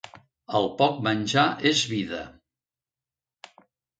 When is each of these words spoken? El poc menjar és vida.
El 0.59 0.63
poc 0.79 0.95
menjar 1.07 1.43
és 1.73 1.83
vida. 1.91 2.21